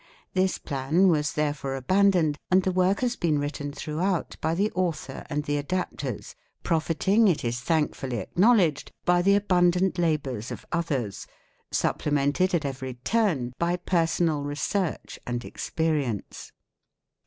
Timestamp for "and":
2.49-2.63, 5.29-5.43, 15.27-15.45